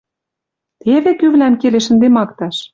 Теве 0.81 1.11
кӱвлӓм 1.19 1.53
келеш 1.61 1.85
ӹнде 1.91 2.07
макташ. 2.15 2.55